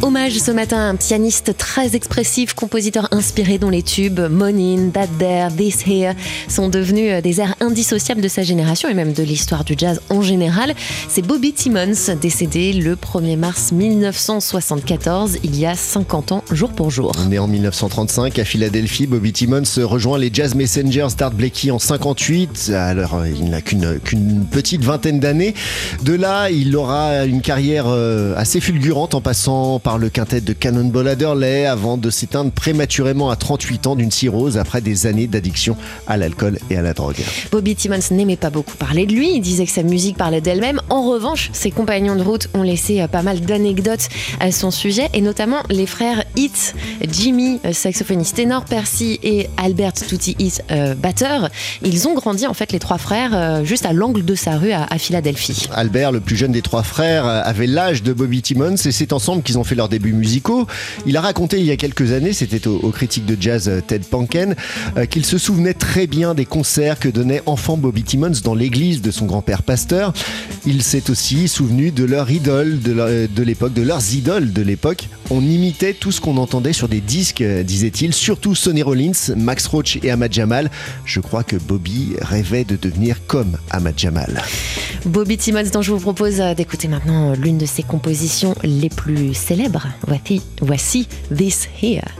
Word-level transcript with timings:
Hommage 0.00 0.38
ce 0.38 0.52
matin 0.52 0.76
à 0.78 0.82
un 0.82 0.94
pianiste 0.94 1.56
très 1.56 1.96
expressif, 1.96 2.54
compositeur 2.54 3.08
inspiré 3.10 3.58
dont 3.58 3.68
les 3.68 3.82
tubes 3.82 4.20
Monin, 4.30 4.90
That 4.90 5.08
There, 5.18 5.48
This 5.56 5.84
Here 5.84 6.14
sont 6.48 6.68
devenus 6.68 7.14
euh, 7.14 7.20
des 7.20 7.40
airs 7.40 7.56
indissociables 7.60 8.20
de 8.20 8.28
sa 8.28 8.44
génération 8.44 8.88
et 8.88 8.94
même 8.94 9.12
de 9.12 9.24
l'histoire 9.24 9.64
du 9.64 9.74
jazz 9.76 10.00
en 10.08 10.22
général. 10.22 10.74
C'est 11.08 11.22
Bobby 11.22 11.52
Timmons, 11.52 12.14
décédé 12.20 12.72
le 12.74 12.94
1er 12.94 13.36
mars 13.36 13.72
1974, 13.72 15.38
il 15.42 15.58
y 15.58 15.66
a 15.66 15.74
50 15.74 16.30
ans, 16.30 16.44
jour 16.52 16.70
pour 16.70 16.90
jour. 16.90 17.12
Né 17.28 17.40
en 17.40 17.48
1935 17.48 18.38
à 18.38 18.44
Philadelphie, 18.44 19.08
Bobby 19.08 19.32
Timmons 19.32 19.62
rejoint 19.78 20.18
les 20.18 20.30
Jazz 20.32 20.54
Messengers 20.54 21.08
d'Art 21.18 21.32
Blakey 21.32 21.72
en 21.72 21.80
58. 21.80 22.70
Alors, 22.72 23.26
il 23.26 23.50
n'a 23.50 23.60
qu'une 23.60 24.46
petite 24.48 24.84
vingtaine 24.84 25.18
d'années. 25.18 25.54
De 26.04 26.14
là, 26.14 26.50
il 26.50 26.76
aura 26.76 27.24
une 27.24 27.40
carrière 27.40 27.86
euh, 27.88 28.34
assez 28.36 28.60
fulgurante 28.60 29.16
en 29.16 29.20
passant 29.20 29.80
par 29.80 29.87
par 29.88 29.96
le 29.96 30.10
quintet 30.10 30.42
de 30.42 30.52
Cannonball 30.52 31.08
Adderley 31.08 31.64
avant 31.64 31.96
de 31.96 32.10
s'éteindre 32.10 32.50
prématurément 32.50 33.30
à 33.30 33.36
38 33.36 33.86
ans 33.86 33.96
d'une 33.96 34.10
cirrhose 34.10 34.58
après 34.58 34.82
des 34.82 35.06
années 35.06 35.26
d'addiction 35.26 35.78
à 36.06 36.18
l'alcool 36.18 36.58
et 36.68 36.76
à 36.76 36.82
la 36.82 36.92
drogue. 36.92 37.16
Bobby 37.50 37.74
Timmons 37.74 37.96
n'aimait 38.10 38.36
pas 38.36 38.50
beaucoup 38.50 38.76
parler 38.76 39.06
de 39.06 39.14
lui, 39.14 39.36
il 39.36 39.40
disait 39.40 39.64
que 39.64 39.72
sa 39.72 39.82
musique 39.82 40.18
parlait 40.18 40.42
d'elle-même. 40.42 40.82
En 40.90 41.08
revanche, 41.08 41.48
ses 41.54 41.70
compagnons 41.70 42.16
de 42.16 42.22
route 42.22 42.50
ont 42.52 42.62
laissé 42.62 43.00
euh, 43.00 43.08
pas 43.08 43.22
mal 43.22 43.40
d'anecdotes 43.40 44.10
à 44.40 44.52
son 44.52 44.70
sujet 44.70 45.08
et 45.14 45.22
notamment 45.22 45.62
les 45.70 45.86
frères 45.86 46.22
Hit, 46.36 46.74
Jimmy, 47.10 47.58
euh, 47.64 47.72
saxophoniste 47.72 48.36
ténor, 48.36 48.66
Percy 48.66 49.18
et 49.22 49.48
Albert 49.56 49.94
Tutti 49.94 50.36
Hit, 50.38 50.64
euh, 50.70 50.94
batteur. 50.96 51.48
Ils 51.82 52.06
ont 52.06 52.12
grandi 52.12 52.46
en 52.46 52.52
fait 52.52 52.72
les 52.72 52.78
trois 52.78 52.98
frères 52.98 53.64
juste 53.64 53.86
à 53.86 53.94
l'angle 53.94 54.22
de 54.22 54.34
sa 54.34 54.58
rue 54.58 54.72
à, 54.72 54.84
à 54.84 54.98
Philadelphie. 54.98 55.66
Albert, 55.72 56.12
le 56.12 56.20
plus 56.20 56.36
jeune 56.36 56.52
des 56.52 56.60
trois 56.60 56.82
frères, 56.82 57.24
avait 57.24 57.66
l'âge 57.66 58.02
de 58.02 58.12
Bobby 58.12 58.42
Timmons 58.42 58.76
et 58.76 58.92
c'est 58.92 59.14
ensemble 59.14 59.42
qu'ils 59.42 59.56
ont 59.56 59.64
fait 59.64 59.77
leurs 59.78 59.88
débuts 59.88 60.12
musicaux. 60.12 60.66
Il 61.06 61.16
a 61.16 61.22
raconté 61.22 61.58
il 61.58 61.64
y 61.64 61.70
a 61.70 61.76
quelques 61.76 62.12
années, 62.12 62.34
c'était 62.34 62.68
au, 62.68 62.90
critique 62.90 63.24
de 63.24 63.40
jazz 63.40 63.68
euh, 63.68 63.80
Ted 63.80 64.04
Panken, 64.10 64.54
euh, 64.96 65.06
qu'il 65.06 65.24
se 65.24 65.38
souvenait 65.38 65.74
très 65.74 66.06
bien 66.06 66.34
des 66.34 66.44
concerts 66.44 66.98
que 66.98 67.08
donnait 67.08 67.42
enfant 67.46 67.76
Bobby 67.76 68.02
Timmons 68.02 68.32
dans 68.44 68.54
l'église 68.54 69.00
de 69.00 69.10
son 69.10 69.26
grand-père 69.26 69.62
pasteur. 69.62 70.12
Il 70.66 70.82
s'est 70.82 71.10
aussi 71.10 71.48
souvenu 71.48 71.90
de 71.90 72.04
leur 72.04 72.30
idole 72.30 72.80
de 72.80 73.42
l'époque, 73.42 73.72
de 73.72 73.82
leurs 73.82 74.14
idoles 74.14 74.52
de 74.52 74.62
l'époque. 74.62 75.08
On 75.30 75.42
imitait 75.42 75.94
tout 75.94 76.10
ce 76.10 76.20
qu'on 76.20 76.36
entendait 76.36 76.72
sur 76.72 76.88
des 76.88 77.00
disques, 77.00 77.40
euh, 77.40 77.62
disait-il, 77.62 78.12
surtout 78.12 78.54
Sonny 78.54 78.82
Rollins, 78.82 79.34
Max 79.36 79.66
Roach 79.66 79.98
et 80.02 80.10
Ahmad 80.10 80.32
Jamal. 80.32 80.70
Je 81.04 81.20
crois 81.20 81.44
que 81.44 81.56
Bobby 81.56 82.14
rêvait 82.20 82.64
de 82.64 82.76
devenir 82.76 83.18
comme 83.26 83.58
Ahmad 83.70 83.94
Jamal. 83.96 84.42
Bobby 85.08 85.38
Timmons, 85.38 85.70
dont 85.72 85.80
je 85.80 85.90
vous 85.90 86.00
propose 86.00 86.36
d'écouter 86.56 86.86
maintenant 86.86 87.32
l'une 87.32 87.56
de 87.56 87.64
ses 87.64 87.82
compositions 87.82 88.54
les 88.62 88.90
plus 88.90 89.32
célèbres. 89.32 89.86
Voici, 90.06 90.42
voici 90.60 91.08
This 91.34 91.68
Here. 91.82 92.17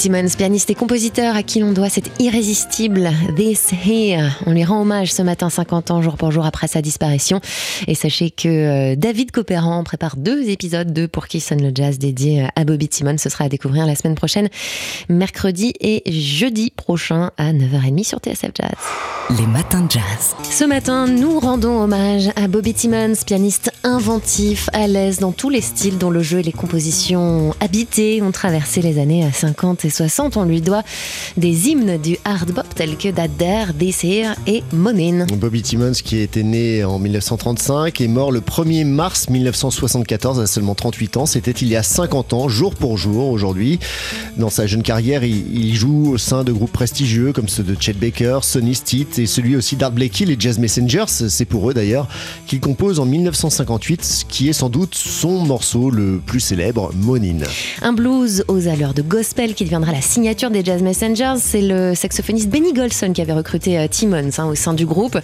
Timmons, 0.00 0.34
pianiste 0.34 0.70
et 0.70 0.74
compositeur 0.74 1.36
à 1.36 1.42
qui 1.42 1.60
l'on 1.60 1.72
doit 1.72 1.90
cette 1.90 2.10
irrésistible 2.22 3.10
This 3.36 3.68
Here. 3.84 4.30
On 4.46 4.52
lui 4.52 4.64
rend 4.64 4.80
hommage 4.80 5.12
ce 5.12 5.20
matin, 5.20 5.50
50 5.50 5.90
ans, 5.90 6.00
jour 6.00 6.16
pour 6.16 6.32
jour 6.32 6.46
après 6.46 6.68
sa 6.68 6.80
disparition. 6.80 7.42
Et 7.86 7.94
sachez 7.94 8.30
que 8.30 8.48
euh, 8.92 8.96
David 8.96 9.30
Copéran 9.30 9.84
prépare 9.84 10.16
deux 10.16 10.48
épisodes 10.48 10.94
de 10.94 11.04
Pour 11.04 11.26
qui 11.26 11.38
sonne 11.38 11.62
le 11.62 11.70
jazz 11.74 11.98
dédiés 11.98 12.46
à 12.56 12.64
Bobby 12.64 12.88
Timmons. 12.88 13.18
Ce 13.18 13.28
sera 13.28 13.44
à 13.44 13.48
découvrir 13.50 13.84
la 13.84 13.94
semaine 13.94 14.14
prochaine, 14.14 14.48
mercredi 15.10 15.74
et 15.80 16.02
jeudi 16.10 16.70
prochain 16.74 17.32
à 17.36 17.52
9h30 17.52 18.04
sur 18.04 18.20
TSF 18.20 18.52
Jazz. 18.54 18.70
Les 19.38 19.46
matins 19.46 19.82
de 19.82 19.90
jazz. 19.90 20.34
Ce 20.42 20.64
matin, 20.64 21.08
nous 21.08 21.38
rendons 21.38 21.78
hommage 21.78 22.30
à 22.36 22.48
Bobby 22.48 22.72
Timmons, 22.72 23.12
pianiste 23.26 23.70
inventif, 23.84 24.70
à 24.72 24.86
l'aise 24.86 25.18
dans 25.18 25.32
tous 25.32 25.50
les 25.50 25.60
styles 25.60 25.98
dont 25.98 26.10
le 26.10 26.22
jeu 26.22 26.38
et 26.38 26.42
les 26.42 26.52
compositions 26.52 27.54
habitées 27.60 28.22
ont 28.22 28.32
traversé 28.32 28.80
les 28.80 28.98
années 28.98 29.28
50 29.30 29.84
et 29.84 29.89
60. 29.90 30.36
On 30.36 30.44
lui 30.44 30.60
doit 30.60 30.82
des 31.36 31.68
hymnes 31.68 31.98
du 31.98 32.16
hard 32.24 32.52
bop 32.52 32.66
tels 32.74 32.96
que 32.96 33.08
Dadder, 33.08 33.72
This 33.78 34.04
Here 34.04 34.34
et 34.46 34.62
Monin. 34.72 35.26
Bobby 35.36 35.62
Timmons, 35.62 35.92
qui 35.92 36.18
était 36.18 36.42
né 36.42 36.84
en 36.84 36.98
1935, 36.98 38.00
est 38.00 38.08
mort 38.08 38.32
le 38.32 38.40
1er 38.40 38.84
mars 38.84 39.28
1974 39.28 40.40
à 40.40 40.46
seulement 40.46 40.74
38 40.74 41.16
ans. 41.16 41.26
C'était 41.26 41.50
il 41.50 41.68
y 41.68 41.76
a 41.76 41.82
50 41.82 42.32
ans, 42.32 42.48
jour 42.48 42.74
pour 42.74 42.98
jour 42.98 43.30
aujourd'hui. 43.30 43.78
Dans 44.36 44.50
sa 44.50 44.66
jeune 44.66 44.82
carrière, 44.82 45.24
il, 45.24 45.74
joue 45.74 46.12
au 46.12 46.18
sein 46.18 46.44
de 46.44 46.52
groupes 46.52 46.72
prestigieux 46.72 47.32
comme 47.32 47.48
ceux 47.48 47.62
de 47.62 47.76
Chet 47.78 47.92
Baker, 47.92 48.40
Sonny 48.42 48.74
Stitt 48.74 49.18
et 49.18 49.26
celui 49.26 49.56
aussi 49.56 49.76
d'Art 49.76 49.92
Blakey, 49.92 50.24
les 50.24 50.36
Jazz 50.38 50.58
Messengers. 50.58 51.04
C'est 51.06 51.44
pour 51.44 51.70
eux 51.70 51.74
d'ailleurs 51.74 52.08
qu'il 52.46 52.60
compose 52.60 53.00
en 53.00 53.06
1958, 53.06 54.26
qui 54.28 54.48
est 54.48 54.52
sans 54.52 54.68
doute 54.68 54.94
son 54.94 55.44
morceau 55.44 55.90
le 55.90 56.20
plus 56.24 56.40
célèbre, 56.40 56.90
Monin. 56.94 57.38
Un 57.82 57.92
blues 57.92 58.44
aux 58.48 58.68
allures 58.68 58.94
de 58.94 59.02
gospel 59.02 59.54
qui 59.54 59.64
deviendra 59.80 59.92
la 59.92 60.02
signature 60.02 60.50
des 60.50 60.62
Jazz 60.62 60.82
Messengers. 60.82 61.34
C'est 61.38 61.62
le 61.62 61.94
saxophoniste 61.94 62.48
Benny 62.50 62.72
Golson 62.72 63.12
qui 63.14 63.22
avait 63.22 63.32
recruté 63.32 63.78
euh, 63.78 63.86
Timmons 63.88 64.30
hein, 64.36 64.46
au 64.46 64.54
sein 64.54 64.74
du 64.74 64.84
groupe. 64.84 65.18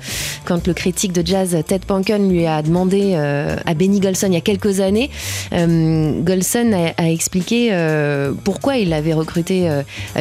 Quand 0.47 0.67
le 0.67 0.73
critique 0.73 1.13
de 1.13 1.27
jazz 1.27 1.57
Ted 1.67 1.85
Panken 1.87 2.31
lui 2.31 2.47
a 2.47 2.63
demandé 2.63 3.13
euh, 3.15 3.57
à 3.67 3.75
Benny 3.75 4.01
Golson 4.01 4.29
il 4.29 4.35
y 4.35 4.37
a 4.37 4.41
quelques 4.41 4.81
années, 4.81 5.11
euh, 5.53 6.23
Golson 6.23 6.73
a, 6.97 7.11
expliqué 7.11 7.71
pourquoi 8.45 8.77
il 8.77 8.93
avait 8.93 9.13
recruté 9.15 9.69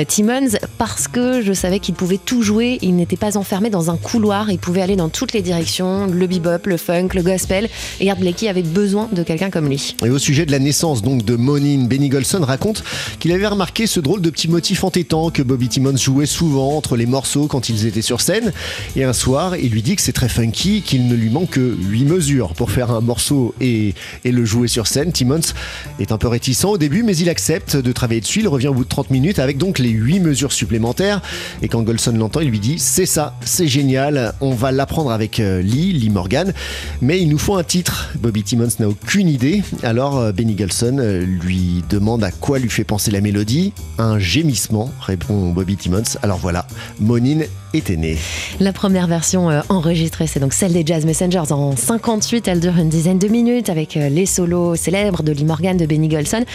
Timmons 0.08 0.58
parce 0.78 1.08
que 1.08 1.42
je 1.42 1.52
savais 1.54 1.80
qu'il 1.80 1.96
pouvait 1.96 2.20
tout 2.24 2.42
jouer. 2.42 2.78
Il 2.82 2.96
n'était 2.96 3.18
pas 3.18 3.38
enfermé 3.38 3.70
dans 3.70 3.90
un 3.90 3.98
couloir. 3.98 4.52
Il 4.52 4.60
pouvait 4.60 4.82
aller 4.82 4.96
dans 4.96 5.10
toutes 5.10 5.34
les 5.34 5.42
directions, 5.42 6.08
le 6.08 6.28
bebop, 6.28 6.66
le 6.66 6.78
funk, 6.78 7.10
le 7.14 7.24
gospel. 7.24 7.70
Et 8.00 8.10
Art 8.10 8.18
Blakey 8.18 8.48
avait 8.48 8.62
besoin 8.62 9.10
de 9.12 9.24
quelqu'un 9.24 9.50
comme 9.50 9.68
lui. 9.68 9.96
Et 10.06 10.10
au 10.10 10.20
sujet 10.20 10.46
de 10.46 10.52
la 10.52 10.60
naissance 10.60 11.02
donc 11.02 11.26
de 11.26 11.36
Monin, 11.36 11.86
Benny 11.86 12.10
Golson 12.10 12.42
raconte 12.44 12.84
qu'il 13.20 13.32
avait 13.32 13.48
remarqué 13.48 13.88
ce 13.88 14.00
drôle 14.00 14.22
de 14.22 14.25
petit 14.30 14.48
motif 14.48 14.84
entêtant 14.84 15.30
que 15.30 15.42
Bobby 15.42 15.68
Timmons 15.68 15.98
jouait 15.98 16.26
souvent 16.26 16.76
entre 16.76 16.96
les 16.96 17.06
morceaux 17.06 17.48
quand 17.48 17.70
ils 17.70 17.86
étaient 17.86 18.02
sur 18.02 18.22
scène. 18.22 18.54
Et 18.96 19.04
un 19.04 19.14
soir, 19.14 19.56
il 19.56 19.72
lui 19.72 19.82
dit 19.82 19.96
que 19.96 20.02
c'est 20.02 20.14
très 20.14 20.30
funky, 20.30 20.82
qu'il 20.82 21.08
ne 21.08 21.16
lui 21.16 21.30
manque 21.30 21.52
que 21.52 21.78
8 21.80 22.06
mesures 22.06 22.54
pour 22.54 22.72
faire 22.72 22.92
un 22.92 23.02
morceau 23.02 23.54
et, 23.62 23.94
et 24.24 24.32
le 24.32 24.46
jouer 24.46 24.68
sur 24.68 24.88
scène. 24.88 25.12
Timmons 25.12 25.54
est 26.00 26.12
un 26.12 26.18
peu 26.18 26.28
réticent 26.28 26.66
au 26.66 26.78
début, 26.78 27.04
mais 27.04 27.16
il 27.18 27.30
accepte 27.30 27.76
de 27.76 27.92
travailler 27.92 28.22
dessus. 28.22 28.42
Il 28.42 28.48
revient 28.48 28.68
au 28.68 28.74
bout 28.74 28.84
de 28.84 28.90
30 28.90 29.12
minutes 29.12 29.40
avec 29.40 29.58
donc 29.58 29.80
les 29.80 29.90
8 29.90 30.20
mesures 30.20 30.52
supplémentaires. 30.52 31.22
Et 31.62 31.68
quand 31.68 31.82
Golson 31.84 32.14
l'entend, 32.14 32.42
il 32.42 32.50
lui 32.50 32.60
dit 32.60 32.80
C'est 32.80 33.06
ça, 33.06 33.36
c'est 33.44 33.68
génial, 33.68 34.34
on 34.42 34.54
va 34.54 34.72
l'apprendre 34.72 35.12
avec 35.12 35.40
euh, 35.40 35.62
Lee, 35.62 35.94
Lee 35.94 36.10
Morgan, 36.10 36.54
mais 37.02 37.22
il 37.22 37.30
nous 37.30 37.38
faut 37.38 37.56
un 37.56 37.64
titre. 37.64 38.10
Bobby 38.20 38.44
Timmons 38.44 38.68
n'a 38.80 38.90
aucune 38.90 39.28
idée, 39.28 39.64
alors 39.84 40.18
euh, 40.18 40.32
Benny 40.32 40.56
Golson 40.56 40.98
euh, 41.00 41.26
lui 41.26 41.84
demande 41.90 42.24
à 42.24 42.32
quoi 42.32 42.60
lui 42.60 42.70
fait 42.70 42.84
penser 42.84 43.12
la 43.12 43.22
mélodie. 43.22 43.74
Gémissement, 44.20 44.92
répond 45.02 45.52
Bobby 45.52 45.76
Timmons. 45.76 46.04
Alors 46.24 46.38
voilà, 46.38 46.68
Monin 47.00 47.42
était 47.74 47.98
né. 47.98 48.18
La 48.60 48.74
première 48.74 49.08
version 49.08 49.50
enregistrée, 49.70 50.28
c'est 50.28 50.40
donc 50.40 50.54
celle 50.54 50.74
des 50.74 50.86
Jazz 50.86 51.06
Messengers 51.06 51.52
en 51.52 51.76
58. 51.76 52.48
Elle 52.48 52.60
dure 52.60 52.78
une 52.78 52.90
dizaine 52.90 53.20
de 53.20 53.28
minutes 53.28 53.70
avec 53.70 53.96
les 53.96 54.26
solos 54.26 54.76
célèbres 54.76 55.24
de 55.24 55.32
Lee 55.32 55.46
Morgan, 55.46 55.78
de 55.78 55.86
Benny 55.86 56.08
Golson. 56.08 56.46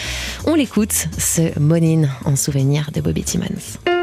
On 0.47 0.55
l'écoute, 0.55 1.09
ce 1.19 1.59
Monin 1.59 2.09
en 2.25 2.37
souvenir 2.37 2.91
de 2.93 3.01
Bobby 3.01 3.23
Timmons. 3.23 4.00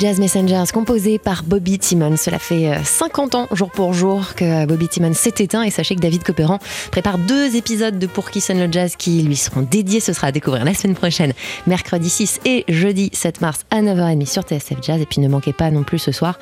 Jazz 0.00 0.18
Messengers, 0.18 0.64
composé 0.72 1.18
par 1.18 1.42
Bobby 1.42 1.78
Timmons. 1.78 2.16
Cela 2.16 2.38
fait 2.38 2.72
50 2.82 3.34
euh, 3.34 3.38
ans, 3.38 3.48
jour 3.52 3.70
pour 3.70 3.92
jour, 3.92 4.34
que 4.34 4.64
Bobby 4.64 4.88
Timmons 4.88 5.12
s'est 5.12 5.34
éteint. 5.40 5.62
Et 5.62 5.70
sachez 5.70 5.94
que 5.94 6.00
David 6.00 6.22
Copperan 6.22 6.58
prépare 6.90 7.18
deux 7.18 7.54
épisodes 7.54 7.98
de 7.98 8.06
Pour 8.06 8.30
qui 8.30 8.40
sonne 8.40 8.60
le 8.60 8.72
jazz 8.72 8.96
qui 8.96 9.20
lui 9.20 9.36
seront 9.36 9.60
dédiés. 9.60 10.00
Ce 10.00 10.14
sera 10.14 10.28
à 10.28 10.32
découvrir 10.32 10.64
la 10.64 10.72
semaine 10.72 10.96
prochaine, 10.96 11.34
mercredi 11.66 12.08
6 12.08 12.40
et 12.46 12.64
jeudi 12.68 13.10
7 13.12 13.42
mars 13.42 13.60
à 13.70 13.82
9h30 13.82 14.24
sur 14.24 14.42
TSF 14.42 14.78
Jazz. 14.80 15.02
Et 15.02 15.04
puis 15.04 15.20
ne 15.20 15.28
manquez 15.28 15.52
pas 15.52 15.70
non 15.70 15.82
plus 15.82 15.98
ce 15.98 16.12
soir 16.12 16.38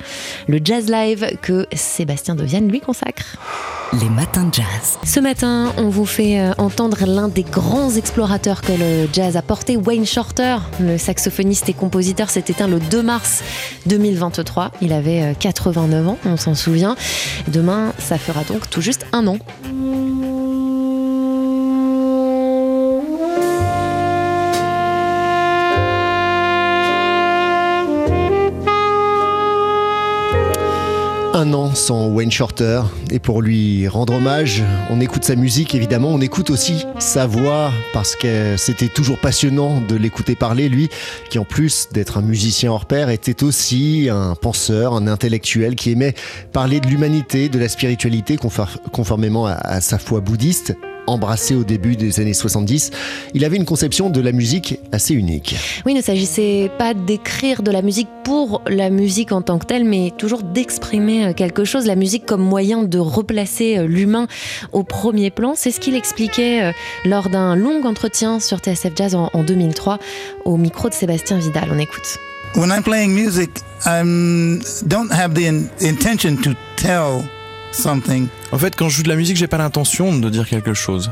le 0.47 0.61
Jazz 0.63 0.89
Live 0.89 1.37
que 1.41 1.67
Sébastien 1.73 2.35
Devienne 2.35 2.69
lui 2.69 2.79
consacre. 2.79 3.35
Les 3.99 4.09
matins 4.09 4.43
de 4.43 4.53
jazz. 4.53 4.99
Ce 5.03 5.19
matin, 5.19 5.73
on 5.77 5.89
vous 5.89 6.05
fait 6.05 6.39
euh, 6.39 6.53
entendre 6.59 7.05
l'un 7.07 7.27
des 7.27 7.41
grands 7.41 7.89
explorateurs 7.89 8.61
que 8.61 8.71
le 8.71 9.09
jazz 9.11 9.35
a 9.35 9.41
porté, 9.41 9.77
Wayne 9.77 10.05
Shorter, 10.05 10.57
le 10.79 10.99
saxophoniste 10.99 11.69
et 11.69 11.73
compositeur, 11.73 12.29
s'est 12.29 12.43
éteint 12.47 12.67
le 12.67 12.79
2 12.79 13.01
mars 13.01 13.41
2023. 13.85 14.71
Il 14.81 14.93
avait 14.93 15.35
89 15.39 16.05
euh, 16.05 16.09
ans, 16.09 16.17
on 16.25 16.37
s'en 16.37 16.55
souvient. 16.55 16.95
Demain, 17.47 17.93
ça 17.97 18.17
fera 18.17 18.43
donc 18.43 18.69
tout 18.69 18.81
juste 18.81 19.05
un 19.11 19.27
an. 19.27 19.37
Un 31.33 31.53
an 31.53 31.73
sans 31.75 32.07
Wayne 32.07 32.31
Shorter. 32.31 32.81
Et 33.11 33.19
pour 33.19 33.41
lui 33.41 33.87
rendre 33.87 34.13
hommage, 34.13 34.63
on 34.89 34.99
écoute 34.99 35.23
sa 35.23 35.35
musique 35.35 35.75
évidemment, 35.75 36.09
on 36.09 36.21
écoute 36.21 36.49
aussi 36.49 36.85
sa 36.99 37.27
voix 37.27 37.71
parce 37.93 38.15
que 38.15 38.55
c'était 38.57 38.87
toujours 38.87 39.19
passionnant 39.19 39.81
de 39.81 39.95
l'écouter 39.95 40.35
parler. 40.35 40.69
Lui, 40.69 40.89
qui 41.29 41.39
en 41.39 41.45
plus 41.45 41.89
d'être 41.91 42.17
un 42.17 42.21
musicien 42.21 42.71
hors 42.71 42.85
pair, 42.85 43.09
était 43.09 43.43
aussi 43.43 44.09
un 44.11 44.35
penseur, 44.35 44.93
un 44.93 45.07
intellectuel 45.07 45.75
qui 45.75 45.91
aimait 45.91 46.15
parler 46.51 46.79
de 46.79 46.87
l'humanité, 46.87 47.49
de 47.49 47.59
la 47.59 47.69
spiritualité 47.69 48.37
conformément 48.91 49.45
à 49.45 49.81
sa 49.81 49.99
foi 49.99 50.21
bouddhiste 50.21 50.75
embrassé 51.09 51.55
au 51.55 51.63
début 51.63 51.95
des 51.95 52.19
années 52.19 52.33
70, 52.33 52.91
il 53.33 53.45
avait 53.45 53.57
une 53.57 53.65
conception 53.65 54.09
de 54.09 54.21
la 54.21 54.31
musique 54.31 54.79
assez 54.91 55.13
unique. 55.13 55.55
Oui, 55.85 55.93
il 55.93 55.95
ne 55.95 56.01
s'agissait 56.01 56.71
pas 56.77 56.93
d'écrire 56.93 57.61
de 57.63 57.71
la 57.71 57.81
musique 57.81 58.07
pour 58.23 58.61
la 58.67 58.89
musique 58.89 59.31
en 59.31 59.41
tant 59.41 59.59
que 59.59 59.65
telle, 59.65 59.85
mais 59.85 60.11
toujours 60.17 60.43
d'exprimer 60.43 61.25
euh, 61.25 61.33
quelque 61.33 61.65
chose, 61.65 61.85
la 61.85 61.95
musique 61.95 62.25
comme 62.25 62.41
moyen 62.41 62.83
de 62.83 62.99
replacer 62.99 63.77
euh, 63.77 63.87
l'humain 63.87 64.27
au 64.71 64.83
premier 64.83 65.31
plan. 65.31 65.53
C'est 65.55 65.71
ce 65.71 65.79
qu'il 65.79 65.95
expliquait 65.95 66.63
euh, 66.63 66.71
lors 67.05 67.29
d'un 67.29 67.55
long 67.55 67.83
entretien 67.85 68.39
sur 68.39 68.59
TSF 68.59 68.93
Jazz 68.95 69.15
en 69.15 69.43
2003 69.43 69.99
au 70.45 70.57
micro 70.57 70.89
de 70.89 70.93
Sébastien 70.93 71.37
Vidal. 71.39 71.69
On 71.71 71.79
écoute. 71.79 72.19
When 72.55 72.71
I'm 72.71 72.83
playing 72.83 73.13
music, 73.13 73.49
I 73.85 74.01
don't 74.85 75.11
have 75.11 75.33
the 75.35 75.47
intention 75.81 76.37
to 76.37 76.51
tell 76.75 77.23
something. 77.71 78.27
En 78.51 78.57
fait, 78.57 78.75
quand 78.75 78.89
je 78.89 78.97
joue 78.97 79.03
de 79.03 79.09
la 79.09 79.15
musique, 79.15 79.37
j'ai 79.37 79.47
pas 79.47 79.57
l'intention 79.57 80.17
de 80.17 80.29
dire 80.29 80.47
quelque 80.47 80.73
chose. 80.73 81.11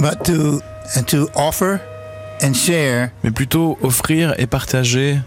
But 0.00 0.22
to, 0.24 0.60
to 1.06 1.28
offer 1.34 1.78
and 2.42 2.54
share. 2.54 3.10
Mais 3.22 3.30
plutôt 3.30 3.78
offrir 3.82 4.34
et 4.38 4.46
partager. 4.46 5.20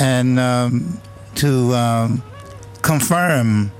And 0.00 0.38
um, 0.38 0.82
to 1.36 1.74
um, 1.74 2.20
confirm 2.82 3.70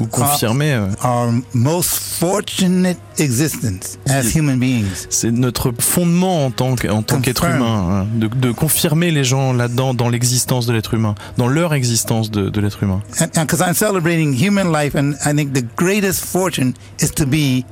vous 0.00 0.06
confirmez 0.06 0.72
euh, 0.72 0.86
our 1.04 1.30
most 1.52 1.90
fortunate 1.90 2.96
existence 3.18 3.98
as 4.08 4.34
human 4.34 4.58
beings. 4.58 5.06
C'est 5.10 5.30
notre 5.30 5.72
fondement 5.78 6.46
en 6.46 6.50
tant 6.50 6.74
qu'être 6.74 7.44
humain, 7.44 8.04
hein, 8.04 8.06
de, 8.14 8.28
de, 8.28 8.50
confirmer 8.50 9.10
les 9.10 9.24
gens 9.24 9.52
là-dedans 9.52 9.92
dans 9.92 10.08
l'existence 10.08 10.66
de 10.66 10.72
l'être 10.72 10.94
humain, 10.94 11.14
dans 11.36 11.48
leur 11.48 11.74
existence 11.74 12.30
de, 12.30 12.48
de 12.48 12.60
l'être 12.60 12.82
humain. 12.82 13.02
Because 13.34 13.60
I'm 13.60 13.74
celebrating 13.74 14.32
human 14.32 14.72
life, 14.72 14.94
and 14.94 15.14
I 15.26 15.34
think 15.34 15.52
the 15.52 15.66
greatest 15.76 16.24
fortune 16.24 16.72
is 16.98 17.10
to 17.10 17.26
be 17.26 17.64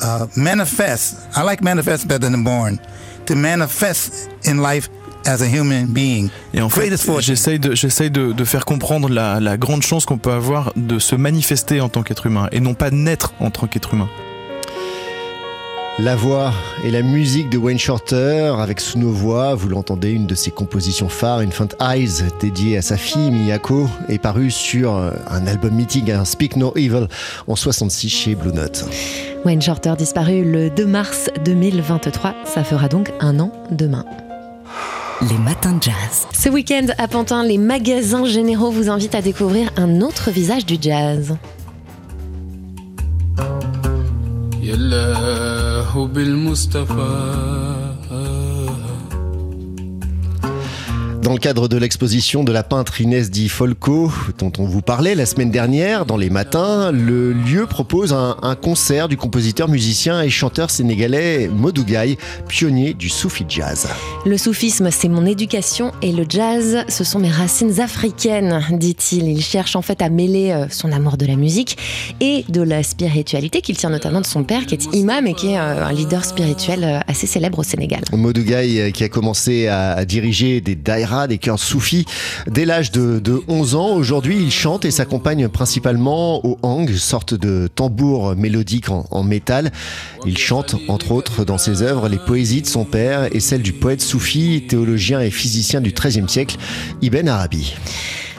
uh, 0.00 0.26
manifest. 0.34 1.16
I 1.36 1.42
like 1.42 1.62
manifest 1.62 2.08
better 2.08 2.30
than 2.30 2.42
born. 2.42 2.78
To 3.26 3.34
manifest 3.34 4.30
in 4.44 4.62
life 4.62 4.88
as 5.26 5.42
a 5.42 5.46
human 5.46 5.86
being. 5.86 6.28
Et 6.54 6.60
en 6.60 6.68
fait, 6.68 6.90
j'essaye 7.20 7.58
de, 7.58 7.74
j'essaye 7.74 8.10
de, 8.10 8.32
de, 8.32 8.44
faire 8.44 8.64
comprendre 8.64 9.08
la, 9.08 9.40
la 9.40 9.56
grande 9.56 9.82
chance 9.82 10.06
qu'on 10.06 10.18
peut 10.18 10.32
avoir 10.32 10.72
de 10.76 10.98
se 10.98 11.14
manifester 11.16 11.80
en 11.80 11.88
tant 11.88 12.02
qu'être 12.02 12.26
humain 12.26 12.48
et 12.52 12.60
non 12.60 12.74
pas 12.74 12.90
naître 12.90 13.34
en 13.40 13.50
tant 13.50 13.66
qu'être 13.66 13.94
humain. 13.94 14.08
La 15.98 16.14
voix 16.14 16.52
et 16.84 16.90
la 16.90 17.00
musique 17.00 17.48
de 17.48 17.56
Wayne 17.56 17.78
Shorter, 17.78 18.54
avec 18.58 18.80
sous 18.80 18.98
nos 18.98 19.12
voix, 19.12 19.54
vous 19.54 19.70
l'entendez, 19.70 20.10
une 20.10 20.26
de 20.26 20.34
ses 20.34 20.50
compositions 20.50 21.08
phares, 21.08 21.38
Infant 21.38 21.68
Eyes, 21.80 22.22
dédiée 22.38 22.76
à 22.76 22.82
sa 22.82 22.98
fille 22.98 23.30
Miyako, 23.30 23.88
est 24.10 24.18
parue 24.18 24.50
sur 24.50 24.92
un 24.94 25.46
album 25.46 25.72
mythique, 25.72 26.10
un 26.10 26.26
Speak 26.26 26.56
No 26.56 26.74
Evil, 26.76 27.06
en 27.46 27.56
66 27.56 28.10
chez 28.10 28.34
Blue 28.34 28.52
Note. 28.52 28.84
Wayne 29.46 29.62
Shorter 29.62 29.94
disparu 29.96 30.44
le 30.44 30.68
2 30.68 30.84
mars 30.84 31.30
2023, 31.46 32.34
ça 32.44 32.62
fera 32.62 32.88
donc 32.88 33.10
un 33.20 33.40
an 33.40 33.50
demain. 33.70 34.04
Les 35.22 35.38
matins 35.38 35.72
de 35.72 35.82
jazz. 35.82 36.26
Ce 36.34 36.50
week-end 36.50 36.88
à 36.98 37.08
Pantin, 37.08 37.42
les 37.42 37.56
magasins 37.56 38.26
généraux 38.26 38.70
vous 38.70 38.90
invitent 38.90 39.14
à 39.14 39.22
découvrir 39.22 39.70
un 39.78 40.02
autre 40.02 40.30
visage 40.30 40.66
du 40.66 40.76
jazz. 40.78 41.36
Dans 51.26 51.32
le 51.32 51.40
cadre 51.40 51.66
de 51.66 51.76
l'exposition 51.76 52.44
de 52.44 52.52
la 52.52 52.62
peintre 52.62 53.00
Inès 53.00 53.32
Di 53.32 53.48
Folco, 53.48 54.12
dont 54.38 54.52
on 54.58 54.64
vous 54.64 54.80
parlait 54.80 55.16
la 55.16 55.26
semaine 55.26 55.50
dernière, 55.50 56.06
dans 56.06 56.16
les 56.16 56.30
matins, 56.30 56.92
le 56.92 57.32
lieu 57.32 57.66
propose 57.66 58.12
un, 58.12 58.54
concert 58.54 59.08
du 59.08 59.16
compositeur, 59.16 59.68
musicien 59.68 60.22
et 60.22 60.30
chanteur 60.30 60.70
sénégalais 60.70 61.48
Modou 61.48 61.84
pionnier 62.46 62.94
du 62.94 63.08
soufi 63.08 63.44
jazz. 63.48 63.88
Le 64.24 64.38
soufisme, 64.38 64.92
c'est 64.92 65.08
mon 65.08 65.26
éducation 65.26 65.90
et 66.00 66.12
le 66.12 66.24
jazz, 66.28 66.84
ce 66.88 67.02
sont 67.02 67.18
mes 67.18 67.32
racines 67.32 67.80
africaines, 67.80 68.64
dit-il. 68.70 69.26
Il 69.26 69.42
cherche 69.42 69.74
en 69.74 69.82
fait 69.82 70.02
à 70.02 70.10
mêler 70.10 70.52
euh, 70.52 70.66
son 70.70 70.92
amour 70.92 71.16
de 71.16 71.26
la 71.26 71.34
musique 71.34 71.76
et 72.20 72.44
de 72.48 72.62
la 72.62 72.84
spiritualité 72.84 73.62
qu'il 73.62 73.76
tient 73.76 73.90
notamment 73.90 74.20
de 74.20 74.26
son 74.26 74.44
père, 74.44 74.64
qui 74.64 74.76
est 74.76 74.94
imam 74.94 75.26
et 75.26 75.34
qui 75.34 75.48
est 75.48 75.58
euh, 75.58 75.86
un 75.86 75.92
leader 75.92 76.24
spirituel 76.24 76.84
euh, 76.84 77.00
assez 77.08 77.26
célèbre 77.26 77.58
au 77.58 77.64
Sénégal. 77.64 78.02
Modou 78.12 78.44
qui 78.44 79.02
a 79.02 79.08
commencé 79.08 79.66
à, 79.66 80.04
diriger 80.04 80.60
des 80.60 80.76
des 81.26 81.38
chœurs 81.38 81.58
soufis 81.58 82.04
dès 82.46 82.66
l'âge 82.66 82.92
de, 82.92 83.42
11 83.48 83.74
ans. 83.74 83.94
Aujourd'hui, 83.94 84.36
il 84.38 84.50
chante 84.50 84.84
et 84.84 84.90
s'accompagne 84.90 85.48
principalement 85.48 86.44
au 86.46 86.58
hang, 86.62 86.92
sorte 86.94 87.34
de 87.34 87.68
tambour 87.74 88.36
mélodique 88.36 88.86
en, 88.90 89.22
métal. 89.22 89.72
Il 90.26 90.36
chante, 90.36 90.76
entre 90.88 91.12
autres, 91.12 91.44
dans 91.44 91.58
ses 91.58 91.82
œuvres, 91.82 92.08
les 92.08 92.18
poésies 92.18 92.62
de 92.62 92.66
son 92.66 92.84
père 92.84 93.34
et 93.34 93.40
celles 93.40 93.62
du 93.62 93.72
poète 93.72 94.02
soufi, 94.02 94.64
théologien 94.68 95.20
et 95.20 95.30
physicien 95.30 95.80
du 95.80 95.92
XIIIe 95.92 96.28
siècle, 96.28 96.56
Ibn 97.00 97.28
Arabi. 97.28 97.74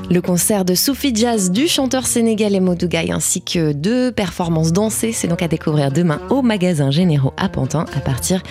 Le 0.09 0.21
concert 0.21 0.63
de 0.63 0.75
Soufi 0.75 1.13
Jazz 1.13 1.51
du 1.51 1.67
chanteur 1.67 2.05
sénégalais 2.05 2.59
Modougaï 2.59 3.11
ainsi 3.11 3.41
que 3.41 3.73
deux 3.73 4.11
performances 4.11 4.71
dansées, 4.71 5.11
c'est 5.11 5.27
donc 5.27 5.41
à 5.41 5.47
découvrir 5.47 5.91
demain 5.91 6.21
au 6.29 6.41
magasin 6.41 6.91
Généraux 6.91 7.33
à 7.35 7.49
Pantin 7.49 7.85
à 7.93 7.99
partir 7.99 8.41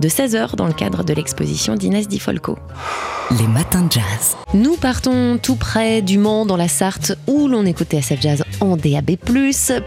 de 0.00 0.08
16h 0.08 0.56
dans 0.56 0.66
le 0.66 0.72
cadre 0.72 1.04
de 1.04 1.14
l'exposition 1.14 1.74
d'Inès 1.74 2.08
Di 2.08 2.18
Folco. 2.18 2.58
Les 3.38 3.46
matins 3.48 3.82
de 3.82 3.92
jazz. 3.92 4.36
Nous 4.54 4.76
partons 4.76 5.38
tout 5.42 5.56
près 5.56 6.00
du 6.00 6.16
Mans 6.16 6.46
dans 6.46 6.56
la 6.56 6.68
Sarthe 6.68 7.18
où 7.26 7.48
l'on 7.48 7.66
écoutait 7.66 7.96
SF 7.96 8.20
Jazz 8.20 8.44
en 8.60 8.76
DAB+, 8.76 9.16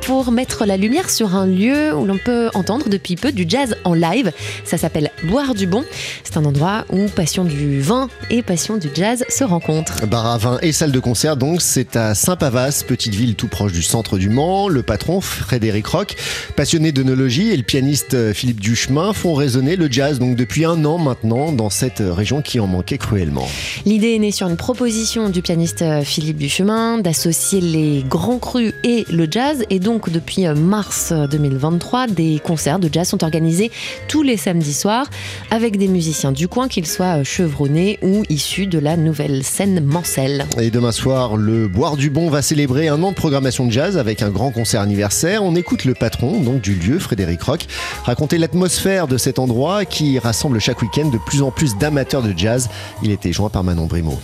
pour 0.02 0.32
mettre 0.32 0.66
la 0.66 0.78
lumière 0.78 1.10
sur 1.10 1.36
un 1.36 1.46
lieu 1.46 1.96
où 1.96 2.06
l'on 2.06 2.18
peut 2.18 2.50
entendre 2.54 2.90
depuis 2.90 3.16
peu 3.16 3.32
du 3.32 3.46
jazz 3.48 3.78
en 3.86 3.94
live. 3.94 4.32
Ça 4.66 4.78
s'appelle 4.78 5.12
Boire 5.24 5.56
du 5.56 5.68
Bon. 5.68 5.86
C'est 6.24 6.38
un 6.38 6.46
endroit 6.46 6.86
où 6.92 7.08
passion 7.08 7.46
du 7.46 7.80
vin 7.80 8.10
et 8.30 8.42
passion 8.42 8.78
du 8.78 8.90
jazz 8.94 9.24
se 9.30 9.44
rencontrent. 9.44 10.06
Bar 10.06 10.26
à 10.26 10.38
vin 10.38 10.58
et 10.62 10.72
salle 10.72 10.92
de 10.92 11.00
concert 11.00 11.09
donc, 11.38 11.62
c'est 11.62 11.96
à 11.96 12.13
Saint-Pavas, 12.13 12.84
petite 12.88 13.16
ville 13.16 13.34
tout 13.34 13.48
proche 13.48 13.72
du 13.72 13.82
centre 13.82 14.20
du 14.20 14.30
Mans. 14.30 14.68
Le 14.68 14.84
patron, 14.84 15.22
Frédéric 15.22 15.88
Roch, 15.88 16.16
passionné 16.56 16.92
d'œnologie 16.92 17.50
et 17.50 17.58
le 17.58 17.63
pianiste 17.63 18.34
Philippe 18.34 18.60
Duchemin 18.60 19.12
font 19.13 19.34
résonner 19.34 19.75
le 19.75 19.92
jazz 19.92 20.20
donc 20.20 20.36
depuis 20.36 20.66
un 20.66 20.86
an 20.86 21.00
maintenant 21.00 21.51
dans 21.51 21.72
cette 21.72 22.04
région 22.06 22.44
qui 22.44 22.60
en 22.60 22.68
manquait 22.68 23.00
cruellement. 23.00 23.48
L'idée 23.86 24.13
est 24.16 24.20
née 24.20 24.32
sur 24.32 24.48
une 24.48 24.56
proposition 24.56 25.30
du 25.30 25.42
pianiste 25.42 25.84
Philippe 26.04 26.38
Duchemin 26.38 27.00
d'associer 27.00 27.60
les 27.60 28.04
grands 28.08 28.38
crus 28.38 28.74
et 28.84 29.06
le 29.10 29.28
jazz 29.30 29.63
et 29.72 29.80
donc 29.80 30.12
depuis 30.12 30.46
mars 30.48 31.12
2023 31.12 32.08
des 32.08 32.39
concerts 32.39 32.80
de 32.80 32.89
jazz 32.92 33.08
sont 33.08 33.24
organisés 33.24 33.72
tous 34.08 34.22
les 34.22 34.38
samedis 34.38 34.74
soirs 34.74 35.10
avec 35.50 35.78
des 35.78 35.88
musiciens 35.88 36.32
du 36.32 36.48
coin 36.48 36.68
qu'ils 36.68 36.88
soient 36.88 37.24
chevronnés 37.24 37.98
ou 38.04 38.24
issus 38.30 38.68
de 38.68 38.78
la 38.78 38.96
nouvelle 38.96 39.44
scène 39.44 39.84
Mancel. 39.84 40.46
Et 40.60 40.70
demain 40.70 40.92
soir, 40.92 40.99
le 41.06 41.68
Boire 41.68 41.96
du 41.96 42.10
Bon 42.10 42.29
va 42.29 42.41
célébrer 42.41 42.89
un 42.89 43.01
an 43.03 43.12
de 43.12 43.15
programmation 43.15 43.65
de 43.65 43.72
jazz 43.72 43.98
avec 43.98 44.22
un 44.22 44.29
grand 44.29 44.51
concert 44.51 44.82
anniversaire. 44.82 45.44
On 45.44 45.56
écoute 45.56 45.86
le 45.86 45.94
patron 45.94 46.41
donc 46.41 46.62
du 46.62 46.75
lieu, 46.75 47.00
Frédéric 47.00 47.41
Roch, 47.41 47.62
raconter 48.03 48.38
l'atmosphère 48.38 49.08
de 49.08 49.18
cet 49.18 49.39
endroit 49.39 49.86
qui 49.86 50.20
rassemble 50.20 50.60
chaque 50.60 50.82
week-end 50.82 51.10
de 51.10 51.18
plus 51.18 51.41
en 51.41 51.51
plus 51.51 51.77
d'amateurs 51.77 52.22
de 52.22 52.34
jazz. 52.36 52.70
Il 53.01 53.12
était 53.12 53.32
joint 53.32 53.50
par 53.50 53.63
Manon 53.63 53.86
Brimo. 53.86 54.20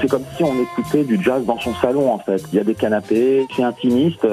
C'est 0.00 0.08
comme 0.08 0.24
si 0.36 0.44
on 0.44 0.54
écoutait 0.60 1.04
du 1.04 1.22
jazz 1.22 1.44
dans 1.44 1.58
son 1.58 1.74
salon 1.74 2.12
en 2.12 2.18
fait. 2.18 2.42
Il 2.52 2.56
y 2.56 2.60
a 2.60 2.64
des 2.64 2.74
canapés, 2.74 3.46
c'est 3.54 3.62
intimiste. 3.62 4.26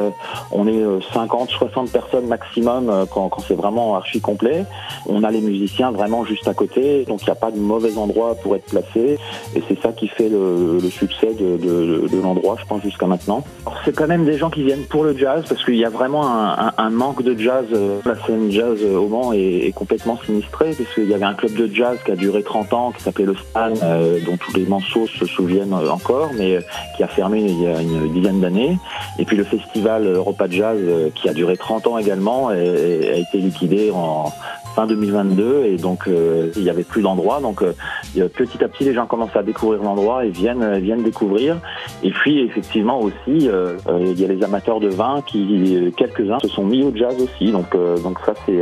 On 0.51 0.67
est 0.67 0.83
50, 1.13 1.49
60 1.49 1.91
personnes 1.91 2.27
maximum 2.27 3.05
quand, 3.11 3.29
quand 3.29 3.41
c'est 3.47 3.55
vraiment 3.55 3.95
archi 3.95 4.21
complet. 4.21 4.65
On 5.07 5.23
a 5.23 5.31
les 5.31 5.41
musiciens 5.41 5.91
vraiment 5.91 6.25
juste 6.25 6.47
à 6.47 6.53
côté, 6.53 7.05
donc 7.05 7.21
il 7.21 7.25
n'y 7.25 7.31
a 7.31 7.35
pas 7.35 7.51
de 7.51 7.59
mauvais 7.59 7.97
endroit 7.97 8.35
pour 8.35 8.55
être 8.55 8.65
placé. 8.65 9.17
Et 9.55 9.63
c'est 9.67 9.79
ça 9.81 9.91
qui 9.91 10.07
fait 10.07 10.29
le, 10.29 10.79
succès 10.89 11.33
de, 11.33 12.21
l'endroit, 12.21 12.57
je 12.59 12.65
pense, 12.65 12.81
jusqu'à 12.81 13.07
maintenant. 13.07 13.43
C'est 13.85 13.95
quand 13.95 14.07
même 14.07 14.25
des 14.25 14.37
gens 14.37 14.49
qui 14.49 14.63
viennent 14.63 14.85
pour 14.85 15.03
le 15.03 15.17
jazz 15.17 15.43
parce 15.47 15.63
qu'il 15.63 15.75
y 15.75 15.85
a 15.85 15.89
vraiment 15.89 16.25
un, 16.25 16.89
manque 16.89 17.23
de 17.23 17.37
jazz. 17.37 17.65
La 18.05 18.15
scène 18.25 18.51
jazz 18.51 18.79
au 18.83 19.07
Mans 19.07 19.33
est, 19.33 19.73
complètement 19.75 20.17
sinistrée 20.25 20.71
parce 20.77 20.93
qu'il 20.93 21.09
y 21.09 21.13
avait 21.13 21.25
un 21.25 21.33
club 21.33 21.53
de 21.53 21.73
jazz 21.73 21.97
qui 22.03 22.11
a 22.11 22.15
duré 22.15 22.41
30 22.43 22.73
ans, 22.73 22.91
qui 22.91 23.03
s'appelait 23.03 23.25
le 23.25 23.35
Stan, 23.35 23.73
euh, 23.83 24.19
dont 24.25 24.37
tous 24.37 24.55
les 24.55 24.65
manceaux 24.65 25.07
se 25.07 25.25
souviennent 25.25 25.56
encore, 25.89 26.31
mais 26.37 26.57
euh, 26.57 26.61
qui 26.95 27.03
a 27.03 27.07
fermé 27.07 27.41
il 27.41 27.61
y 27.61 27.67
a 27.67 27.81
une 27.81 28.11
dizaine 28.13 28.39
d'années. 28.39 28.77
Et 29.19 29.25
puis 29.25 29.37
le 29.37 29.43
festival 29.43 30.05
Europa 30.05 30.47
Jazz, 30.49 30.77
euh, 30.79 31.09
qui 31.13 31.29
a 31.29 31.33
duré 31.33 31.57
30 31.57 31.87
ans 31.87 31.97
également, 31.97 32.49
a 32.49 32.55
été 32.55 33.37
liquidé 33.37 33.91
en 33.93 34.31
fin 34.77 34.85
2022 34.85 35.63
et 35.65 35.77
donc 35.77 36.07
euh, 36.07 36.51
il 36.55 36.61
y 36.61 36.69
avait 36.69 36.83
plus 36.83 37.01
d'endroits 37.01 37.41
donc 37.41 37.63
euh, 37.63 37.73
petit 38.13 38.63
à 38.63 38.67
petit 38.67 38.83
les 38.83 38.93
gens 38.93 39.07
commencent 39.07 39.35
à 39.35 39.41
découvrir 39.41 39.81
l'endroit 39.81 40.23
et 40.23 40.29
viennent 40.29 40.77
viennent 40.77 41.01
découvrir 41.01 41.57
et 42.03 42.11
puis 42.11 42.41
effectivement 42.41 42.99
aussi 43.01 43.49
euh, 43.49 43.77
il 43.99 44.19
y 44.19 44.23
a 44.23 44.27
les 44.27 44.43
amateurs 44.43 44.79
de 44.79 44.89
vin 44.89 45.23
qui 45.25 45.91
quelques-uns 45.97 46.37
se 46.43 46.47
sont 46.47 46.63
mis 46.63 46.83
au 46.83 46.95
jazz 46.95 47.15
aussi 47.19 47.51
donc 47.51 47.75
donc 48.03 48.19
ça 48.23 48.35
c'est 48.45 48.61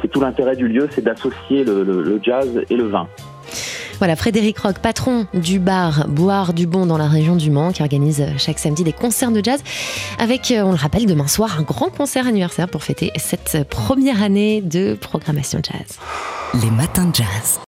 c'est 0.00 0.08
tout 0.08 0.20
l'intérêt 0.20 0.54
du 0.54 0.68
lieu 0.68 0.88
c'est 0.92 1.02
d'associer 1.02 1.64
le 1.64 2.20
jazz 2.22 2.62
et 2.70 2.76
le 2.76 2.86
vin. 2.86 3.08
Voilà, 4.02 4.16
Frédéric 4.16 4.58
Rock, 4.58 4.80
patron 4.80 5.28
du 5.32 5.60
bar 5.60 6.08
Boire 6.08 6.54
du 6.54 6.66
Bon 6.66 6.86
dans 6.86 6.98
la 6.98 7.06
région 7.06 7.36
du 7.36 7.52
Mans, 7.52 7.70
qui 7.70 7.82
organise 7.82 8.26
chaque 8.36 8.58
samedi 8.58 8.82
des 8.82 8.92
concerts 8.92 9.30
de 9.30 9.40
jazz 9.44 9.62
avec, 10.18 10.52
on 10.56 10.72
le 10.72 10.76
rappelle, 10.76 11.06
demain 11.06 11.28
soir, 11.28 11.60
un 11.60 11.62
grand 11.62 11.88
concert 11.88 12.26
anniversaire 12.26 12.68
pour 12.68 12.82
fêter 12.82 13.12
cette 13.14 13.62
première 13.68 14.20
année 14.20 14.60
de 14.60 14.94
programmation 15.00 15.60
jazz. 15.62 16.00
Les 16.60 16.70
matins 16.72 17.04
de 17.04 17.14
jazz. 17.14 17.60